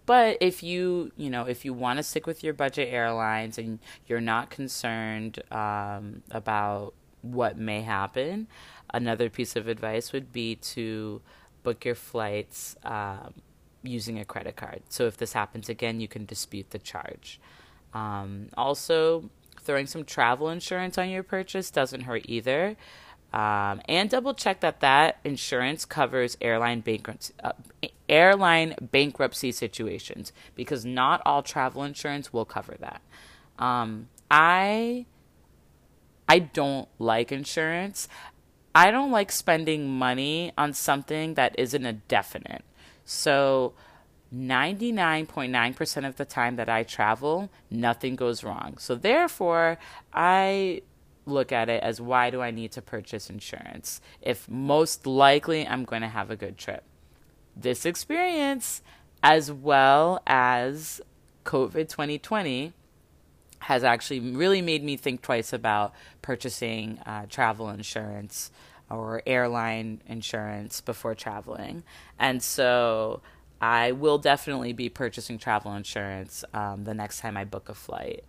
but 0.06 0.38
if 0.40 0.62
you, 0.62 1.12
you 1.16 1.30
know, 1.30 1.44
if 1.44 1.64
you 1.64 1.72
want 1.72 1.98
to 1.98 2.02
stick 2.02 2.26
with 2.26 2.42
your 2.42 2.54
budget 2.54 2.88
airlines 2.92 3.58
and 3.58 3.78
you're 4.06 4.20
not 4.20 4.50
concerned 4.50 5.42
um, 5.52 6.22
about 6.30 6.94
what 7.22 7.58
may 7.58 7.82
happen, 7.82 8.48
another 8.92 9.28
piece 9.28 9.56
of 9.56 9.68
advice 9.68 10.12
would 10.12 10.32
be 10.32 10.56
to 10.56 11.20
book 11.62 11.84
your 11.84 11.94
flights 11.94 12.76
um, 12.84 13.34
using 13.82 14.18
a 14.18 14.24
credit 14.24 14.56
card. 14.56 14.82
So 14.88 15.06
if 15.06 15.16
this 15.16 15.32
happens 15.32 15.68
again, 15.68 16.00
you 16.00 16.08
can 16.08 16.24
dispute 16.24 16.70
the 16.70 16.78
charge. 16.78 17.40
Um, 17.92 18.48
also, 18.56 19.30
throwing 19.60 19.86
some 19.86 20.04
travel 20.04 20.48
insurance 20.48 20.98
on 20.98 21.10
your 21.10 21.22
purchase 21.22 21.70
doesn't 21.70 22.02
hurt 22.02 22.22
either. 22.26 22.76
Um, 23.32 23.80
and 23.88 24.10
double 24.10 24.34
check 24.34 24.60
that 24.60 24.80
that 24.80 25.18
insurance 25.22 25.84
covers 25.84 26.36
airline 26.40 26.80
bankruptcy, 26.80 27.32
uh, 27.44 27.52
airline 28.10 28.74
bankruptcy 28.80 29.52
situations 29.52 30.32
because 30.54 30.84
not 30.84 31.22
all 31.24 31.42
travel 31.42 31.84
insurance 31.84 32.32
will 32.32 32.44
cover 32.44 32.76
that. 32.80 33.00
Um, 33.58 34.08
I 34.30 35.06
I 36.28 36.38
don't 36.38 36.88
like 36.98 37.32
insurance. 37.32 38.08
I 38.74 38.90
don't 38.90 39.10
like 39.10 39.32
spending 39.32 39.88
money 39.88 40.52
on 40.56 40.72
something 40.72 41.34
that 41.34 41.58
isn't 41.58 41.84
a 41.84 41.94
definite. 41.94 42.64
So 43.04 43.74
99.9% 44.32 46.06
of 46.06 46.16
the 46.16 46.24
time 46.24 46.54
that 46.56 46.68
I 46.68 46.84
travel, 46.84 47.50
nothing 47.68 48.14
goes 48.14 48.44
wrong. 48.44 48.76
So 48.78 48.94
therefore, 48.94 49.78
I 50.12 50.82
look 51.26 51.50
at 51.50 51.68
it 51.68 51.82
as 51.82 52.00
why 52.00 52.30
do 52.30 52.40
I 52.40 52.50
need 52.50 52.72
to 52.72 52.82
purchase 52.82 53.28
insurance 53.28 54.00
if 54.22 54.48
most 54.48 55.06
likely 55.06 55.66
I'm 55.66 55.84
going 55.84 56.02
to 56.02 56.08
have 56.08 56.30
a 56.30 56.36
good 56.36 56.56
trip. 56.56 56.84
This 57.60 57.84
experience, 57.84 58.80
as 59.22 59.52
well 59.52 60.22
as 60.26 61.00
COVID 61.44 61.88
2020, 61.88 62.72
has 63.60 63.84
actually 63.84 64.20
really 64.20 64.62
made 64.62 64.82
me 64.82 64.96
think 64.96 65.20
twice 65.20 65.52
about 65.52 65.92
purchasing 66.22 66.98
uh, 67.04 67.26
travel 67.28 67.68
insurance 67.68 68.50
or 68.88 69.22
airline 69.26 70.00
insurance 70.06 70.80
before 70.80 71.14
traveling. 71.14 71.82
And 72.18 72.42
so 72.42 73.20
I 73.60 73.92
will 73.92 74.16
definitely 74.16 74.72
be 74.72 74.88
purchasing 74.88 75.38
travel 75.38 75.74
insurance 75.74 76.44
um, 76.54 76.84
the 76.84 76.94
next 76.94 77.20
time 77.20 77.36
I 77.36 77.44
book 77.44 77.68
a 77.68 77.74
flight 77.74 78.24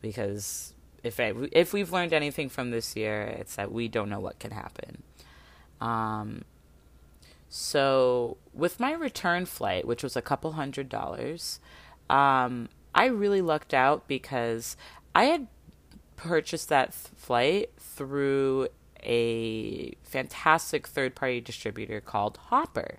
because 0.00 0.74
if 1.02 1.18
I, 1.18 1.34
if 1.50 1.72
we've 1.72 1.90
learned 1.90 2.12
anything 2.12 2.48
from 2.48 2.70
this 2.70 2.94
year, 2.94 3.22
it's 3.22 3.56
that 3.56 3.72
we 3.72 3.88
don't 3.88 4.08
know 4.08 4.20
what 4.20 4.38
can 4.38 4.52
happen. 4.52 5.02
Um, 5.80 6.44
so 7.48 8.36
with 8.52 8.80
my 8.80 8.92
return 8.92 9.46
flight, 9.46 9.86
which 9.86 10.02
was 10.02 10.16
a 10.16 10.22
couple 10.22 10.52
hundred 10.52 10.88
dollars, 10.88 11.60
um, 12.10 12.68
I 12.94 13.06
really 13.06 13.42
lucked 13.42 13.74
out 13.74 14.08
because 14.08 14.76
I 15.14 15.24
had 15.24 15.46
purchased 16.16 16.68
that 16.70 16.92
th- 16.92 17.14
flight 17.16 17.70
through 17.78 18.68
a 19.02 19.92
fantastic 20.02 20.86
third 20.86 21.14
party 21.14 21.40
distributor 21.40 22.00
called 22.00 22.38
Hopper. 22.48 22.98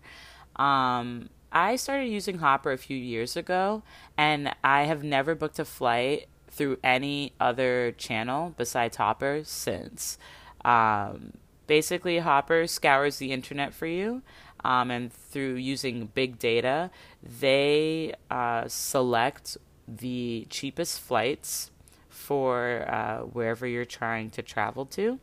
Um, 0.55 1.29
I 1.51 1.75
started 1.75 2.07
using 2.07 2.39
Hopper 2.39 2.71
a 2.71 2.77
few 2.77 2.97
years 2.97 3.35
ago, 3.35 3.83
and 4.17 4.53
I 4.63 4.83
have 4.83 5.03
never 5.03 5.35
booked 5.35 5.59
a 5.59 5.65
flight 5.65 6.27
through 6.49 6.77
any 6.83 7.33
other 7.39 7.91
channel 7.93 8.53
besides 8.57 8.97
Hopper 8.97 9.41
since. 9.43 10.17
Um, 10.63 11.33
basically, 11.67 12.19
Hopper 12.19 12.65
scours 12.67 13.17
the 13.17 13.31
internet 13.31 13.73
for 13.73 13.85
you, 13.85 14.21
um, 14.63 14.89
and 14.89 15.11
through 15.11 15.55
using 15.55 16.07
big 16.07 16.39
data, 16.39 16.89
they 17.21 18.13
uh, 18.31 18.67
select 18.67 19.57
the 19.87 20.47
cheapest 20.49 20.99
flights 20.99 21.71
for 22.09 22.85
uh, 22.89 23.19
wherever 23.19 23.65
you're 23.67 23.85
trying 23.85 24.29
to 24.31 24.41
travel 24.41 24.85
to. 24.85 25.19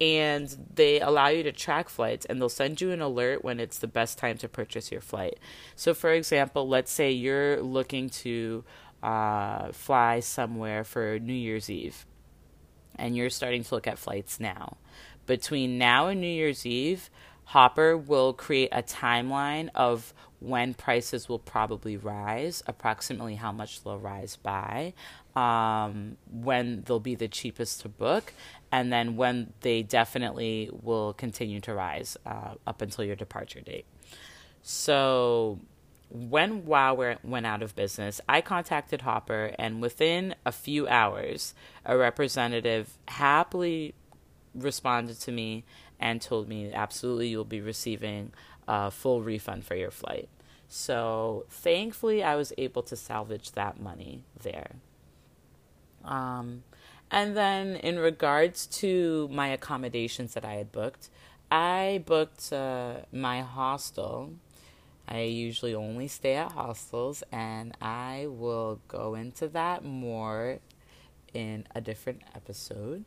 And 0.00 0.54
they 0.74 1.00
allow 1.00 1.28
you 1.28 1.42
to 1.42 1.50
track 1.50 1.88
flights 1.88 2.24
and 2.26 2.40
they'll 2.40 2.48
send 2.48 2.80
you 2.80 2.92
an 2.92 3.00
alert 3.00 3.42
when 3.42 3.58
it's 3.58 3.78
the 3.78 3.88
best 3.88 4.16
time 4.16 4.38
to 4.38 4.48
purchase 4.48 4.92
your 4.92 5.00
flight. 5.00 5.38
So, 5.74 5.92
for 5.92 6.12
example, 6.12 6.68
let's 6.68 6.92
say 6.92 7.10
you're 7.10 7.60
looking 7.60 8.08
to 8.10 8.62
uh, 9.02 9.72
fly 9.72 10.20
somewhere 10.20 10.84
for 10.84 11.18
New 11.18 11.32
Year's 11.32 11.68
Eve 11.68 12.06
and 12.98 13.16
you're 13.16 13.30
starting 13.30 13.62
to 13.64 13.74
look 13.74 13.86
at 13.86 13.98
flights 13.98 14.40
now. 14.40 14.76
Between 15.28 15.76
now 15.76 16.08
and 16.08 16.22
New 16.22 16.26
Year's 16.26 16.64
Eve, 16.64 17.10
Hopper 17.44 17.98
will 17.98 18.32
create 18.32 18.70
a 18.72 18.82
timeline 18.82 19.68
of 19.74 20.14
when 20.40 20.72
prices 20.72 21.28
will 21.28 21.38
probably 21.38 21.98
rise, 21.98 22.62
approximately 22.66 23.34
how 23.34 23.52
much 23.52 23.84
they'll 23.84 23.98
rise 23.98 24.36
by, 24.36 24.94
um, 25.36 26.16
when 26.32 26.82
they'll 26.86 26.98
be 26.98 27.14
the 27.14 27.28
cheapest 27.28 27.82
to 27.82 27.90
book, 27.90 28.32
and 28.72 28.90
then 28.90 29.16
when 29.16 29.52
they 29.60 29.82
definitely 29.82 30.70
will 30.82 31.12
continue 31.12 31.60
to 31.60 31.74
rise 31.74 32.16
uh, 32.24 32.54
up 32.66 32.80
until 32.80 33.04
your 33.04 33.16
departure 33.16 33.60
date. 33.60 33.84
So, 34.62 35.58
when 36.08 36.64
WoW 36.64 37.16
went 37.22 37.44
out 37.44 37.62
of 37.62 37.76
business, 37.76 38.18
I 38.26 38.40
contacted 38.40 39.02
Hopper, 39.02 39.54
and 39.58 39.82
within 39.82 40.34
a 40.46 40.52
few 40.52 40.88
hours, 40.88 41.54
a 41.84 41.98
representative 41.98 42.96
happily 43.08 43.94
responded 44.54 45.20
to 45.20 45.32
me 45.32 45.64
and 45.98 46.20
told 46.20 46.48
me 46.48 46.72
absolutely 46.72 47.28
you'll 47.28 47.44
be 47.44 47.60
receiving 47.60 48.32
a 48.66 48.90
full 48.90 49.22
refund 49.22 49.64
for 49.64 49.74
your 49.74 49.90
flight. 49.90 50.28
So 50.68 51.46
thankfully, 51.48 52.22
I 52.22 52.36
was 52.36 52.52
able 52.58 52.82
to 52.82 52.96
salvage 52.96 53.52
that 53.52 53.80
money 53.80 54.24
there. 54.42 54.76
Um, 56.04 56.62
and 57.10 57.36
then, 57.36 57.76
in 57.76 57.98
regards 57.98 58.66
to 58.66 59.28
my 59.32 59.48
accommodations 59.48 60.34
that 60.34 60.44
I 60.44 60.54
had 60.54 60.70
booked, 60.70 61.08
I 61.50 62.02
booked 62.04 62.52
uh, 62.52 62.96
my 63.10 63.40
hostel. 63.40 64.34
I 65.08 65.22
usually 65.22 65.74
only 65.74 66.06
stay 66.06 66.34
at 66.34 66.52
hostels, 66.52 67.22
and 67.32 67.74
I 67.80 68.26
will 68.28 68.80
go 68.88 69.14
into 69.14 69.48
that 69.48 69.82
more 69.82 70.58
in 71.32 71.66
a 71.74 71.80
different 71.80 72.20
episode. 72.34 73.06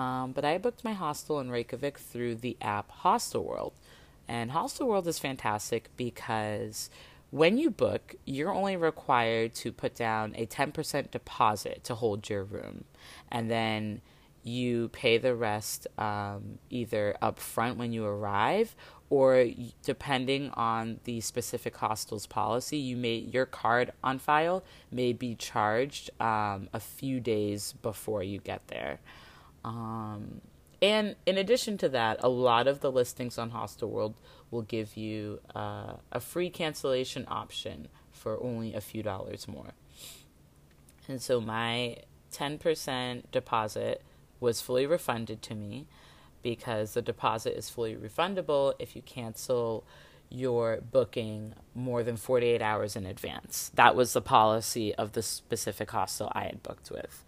Um, 0.00 0.32
but 0.32 0.46
I 0.46 0.56
booked 0.56 0.82
my 0.82 0.94
hostel 0.94 1.40
in 1.40 1.50
Reykjavik 1.50 1.98
through 1.98 2.36
the 2.36 2.56
app 2.62 2.90
Hostel 2.90 3.44
World. 3.44 3.74
And 4.26 4.52
Hostel 4.52 4.88
World 4.88 5.06
is 5.06 5.18
fantastic 5.18 5.90
because 5.96 6.88
when 7.30 7.58
you 7.58 7.70
book, 7.70 8.14
you're 8.24 8.52
only 8.52 8.76
required 8.76 9.54
to 9.56 9.72
put 9.72 9.94
down 9.94 10.34
a 10.36 10.46
10% 10.46 11.10
deposit 11.10 11.84
to 11.84 11.94
hold 11.94 12.30
your 12.30 12.44
room. 12.44 12.84
And 13.30 13.50
then 13.50 14.00
you 14.42 14.88
pay 14.88 15.18
the 15.18 15.34
rest 15.34 15.86
um, 15.98 16.58
either 16.70 17.14
up 17.20 17.38
front 17.38 17.76
when 17.76 17.92
you 17.92 18.06
arrive 18.06 18.74
or 19.10 19.48
depending 19.82 20.48
on 20.54 20.98
the 21.04 21.20
specific 21.20 21.76
hostel's 21.76 22.26
policy 22.26 22.78
you 22.78 22.96
may 22.96 23.16
your 23.16 23.44
card 23.44 23.92
on 24.02 24.18
file 24.18 24.64
may 24.90 25.12
be 25.12 25.34
charged 25.34 26.08
um, 26.22 26.70
a 26.72 26.80
few 26.80 27.20
days 27.20 27.74
before 27.82 28.22
you 28.22 28.38
get 28.38 28.66
there 28.68 28.98
um, 29.64 30.40
and 30.82 31.16
in 31.26 31.36
addition 31.36 31.76
to 31.78 31.88
that, 31.90 32.18
a 32.22 32.28
lot 32.28 32.66
of 32.66 32.80
the 32.80 32.90
listings 32.90 33.38
on 33.38 33.50
Hostelworld 33.50 34.14
will 34.50 34.62
give 34.62 34.96
you 34.96 35.40
uh, 35.54 35.94
a 36.10 36.20
free 36.20 36.50
cancellation 36.50 37.26
option 37.28 37.88
for 38.10 38.42
only 38.42 38.74
a 38.74 38.80
few 38.80 39.02
dollars 39.02 39.46
more. 39.46 39.72
And 41.06 41.20
so 41.20 41.40
my 41.40 41.98
10% 42.32 43.24
deposit 43.30 44.02
was 44.38 44.60
fully 44.60 44.86
refunded 44.86 45.42
to 45.42 45.54
me 45.54 45.86
because 46.42 46.94
the 46.94 47.02
deposit 47.02 47.56
is 47.56 47.68
fully 47.68 47.94
refundable 47.94 48.72
if 48.78 48.96
you 48.96 49.02
cancel 49.02 49.84
your 50.30 50.78
booking 50.80 51.54
more 51.74 52.02
than 52.02 52.16
48 52.16 52.62
hours 52.62 52.96
in 52.96 53.04
advance. 53.04 53.70
That 53.74 53.96
was 53.96 54.12
the 54.12 54.22
policy 54.22 54.94
of 54.94 55.12
the 55.12 55.22
specific 55.22 55.90
hostel 55.90 56.30
I 56.32 56.44
had 56.44 56.62
booked 56.62 56.90
with. 56.90 57.24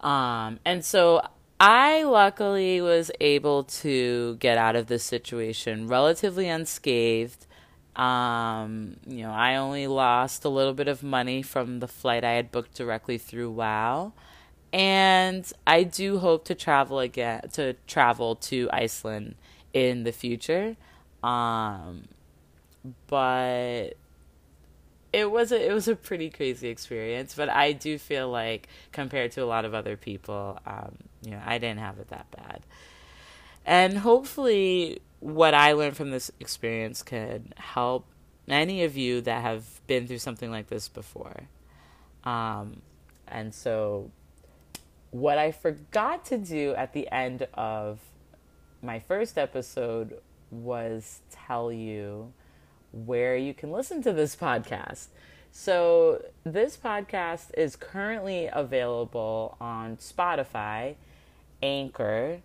Um, 0.00 0.60
and 0.64 0.84
so 0.84 1.22
I 1.58 2.04
luckily 2.04 2.80
was 2.80 3.10
able 3.20 3.64
to 3.64 4.36
get 4.36 4.56
out 4.56 4.76
of 4.76 4.86
this 4.86 5.04
situation 5.04 5.88
relatively 5.88 6.48
unscathed. 6.48 7.46
Um, 7.96 8.96
you 9.06 9.22
know, 9.24 9.32
I 9.32 9.56
only 9.56 9.86
lost 9.86 10.44
a 10.44 10.48
little 10.48 10.72
bit 10.72 10.88
of 10.88 11.02
money 11.02 11.42
from 11.42 11.80
the 11.80 11.88
flight 11.88 12.24
I 12.24 12.32
had 12.32 12.50
booked 12.50 12.74
directly 12.74 13.18
through 13.18 13.50
WoW. 13.50 14.12
And 14.72 15.50
I 15.66 15.82
do 15.82 16.18
hope 16.18 16.44
to 16.46 16.54
travel 16.54 17.00
again 17.00 17.42
to 17.52 17.74
travel 17.86 18.36
to 18.36 18.70
Iceland 18.72 19.34
in 19.74 20.04
the 20.04 20.12
future. 20.12 20.76
Um, 21.22 22.04
but 23.06 23.94
it 25.12 25.30
was 25.30 25.52
a 25.52 25.68
it 25.68 25.72
was 25.72 25.88
a 25.88 25.96
pretty 25.96 26.30
crazy 26.30 26.68
experience, 26.68 27.34
but 27.34 27.48
I 27.48 27.72
do 27.72 27.98
feel 27.98 28.30
like 28.30 28.68
compared 28.92 29.32
to 29.32 29.42
a 29.42 29.46
lot 29.46 29.64
of 29.64 29.74
other 29.74 29.96
people, 29.96 30.58
um, 30.66 30.96
you 31.22 31.32
know, 31.32 31.42
I 31.44 31.58
didn't 31.58 31.80
have 31.80 31.98
it 31.98 32.08
that 32.08 32.30
bad. 32.30 32.62
And 33.66 33.98
hopefully 33.98 35.00
what 35.20 35.54
I 35.54 35.72
learned 35.72 35.96
from 35.96 36.10
this 36.10 36.30
experience 36.40 37.02
could 37.02 37.54
help 37.56 38.06
any 38.48 38.84
of 38.84 38.96
you 38.96 39.20
that 39.22 39.42
have 39.42 39.64
been 39.86 40.06
through 40.06 40.18
something 40.18 40.50
like 40.50 40.68
this 40.68 40.88
before. 40.88 41.48
Um, 42.24 42.82
and 43.28 43.54
so 43.54 44.10
what 45.10 45.38
I 45.38 45.52
forgot 45.52 46.24
to 46.26 46.38
do 46.38 46.74
at 46.74 46.92
the 46.92 47.08
end 47.12 47.46
of 47.54 48.00
my 48.82 48.98
first 49.00 49.38
episode 49.38 50.20
was 50.50 51.20
tell 51.30 51.70
you 51.70 52.32
where 52.92 53.36
you 53.36 53.54
can 53.54 53.70
listen 53.70 54.02
to 54.02 54.12
this 54.12 54.36
podcast. 54.36 55.08
So, 55.52 56.22
this 56.44 56.76
podcast 56.76 57.46
is 57.56 57.74
currently 57.74 58.48
available 58.52 59.56
on 59.60 59.96
Spotify, 59.96 60.94
Anchor, 61.62 62.40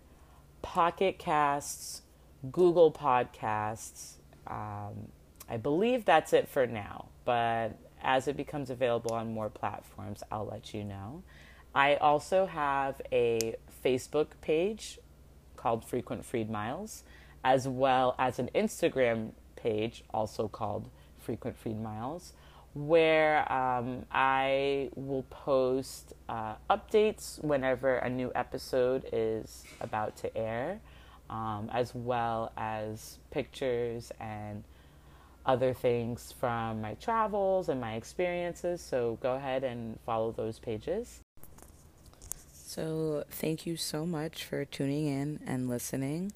Pocket 0.62 1.18
Casts, 1.18 2.02
Google 2.50 2.90
Podcasts. 2.90 4.14
Um, 4.46 5.12
I 5.48 5.56
believe 5.56 6.04
that's 6.04 6.32
it 6.32 6.48
for 6.48 6.66
now, 6.66 7.06
but 7.24 7.78
as 8.02 8.26
it 8.26 8.36
becomes 8.36 8.70
available 8.70 9.14
on 9.14 9.32
more 9.32 9.48
platforms, 9.48 10.22
I'll 10.30 10.46
let 10.46 10.74
you 10.74 10.82
know. 10.82 11.22
I 11.74 11.96
also 11.96 12.46
have 12.46 13.00
a 13.12 13.54
Facebook 13.84 14.28
page 14.40 14.98
called 15.56 15.84
Frequent 15.84 16.24
Freed 16.24 16.50
Miles, 16.50 17.04
as 17.44 17.68
well 17.68 18.14
as 18.18 18.38
an 18.38 18.50
Instagram 18.54 19.32
page, 19.66 20.04
also 20.14 20.46
called 20.46 20.88
Frequent 21.18 21.56
Freed 21.56 21.80
Miles, 21.80 22.34
where 22.74 23.50
um, 23.52 24.06
I 24.12 24.90
will 24.94 25.24
post 25.28 26.12
uh, 26.28 26.54
updates 26.70 27.42
whenever 27.42 27.96
a 27.96 28.08
new 28.08 28.30
episode 28.36 29.08
is 29.12 29.64
about 29.80 30.16
to 30.18 30.36
air, 30.36 30.80
um, 31.28 31.68
as 31.72 31.94
well 31.96 32.52
as 32.56 33.18
pictures 33.32 34.12
and 34.20 34.62
other 35.44 35.74
things 35.74 36.32
from 36.38 36.80
my 36.80 36.94
travels 36.94 37.68
and 37.68 37.80
my 37.80 37.94
experiences. 37.94 38.80
So 38.80 39.18
go 39.20 39.34
ahead 39.34 39.64
and 39.64 39.98
follow 40.06 40.30
those 40.30 40.60
pages. 40.60 41.22
So, 42.52 43.24
thank 43.30 43.64
you 43.64 43.76
so 43.76 44.04
much 44.04 44.44
for 44.44 44.64
tuning 44.66 45.06
in 45.06 45.40
and 45.46 45.68
listening 45.68 46.32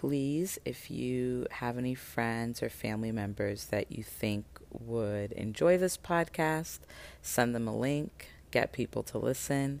please, 0.00 0.58
if 0.64 0.90
you 0.90 1.46
have 1.50 1.78
any 1.78 1.94
friends 1.94 2.62
or 2.62 2.68
family 2.68 3.12
members 3.12 3.66
that 3.66 3.92
you 3.92 4.02
think 4.02 4.44
would 4.72 5.30
enjoy 5.32 5.78
this 5.78 5.96
podcast, 5.96 6.80
send 7.22 7.54
them 7.54 7.68
a 7.68 7.76
link, 7.76 8.28
get 8.50 8.72
people 8.72 9.04
to 9.04 9.18
listen, 9.18 9.80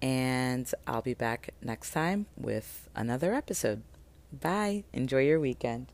and 0.00 0.72
I'll 0.86 1.02
be 1.02 1.14
back 1.14 1.50
next 1.60 1.90
time 1.90 2.26
with 2.36 2.88
another 2.94 3.34
episode. 3.34 3.82
Bye. 4.32 4.84
Enjoy 4.92 5.20
your 5.20 5.38
weekend. 5.38 5.88